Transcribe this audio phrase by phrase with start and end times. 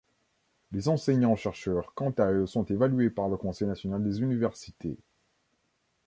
[0.71, 4.97] Les enseignants-chercheurs quant à eux sont évalués par le Conseil national des universités.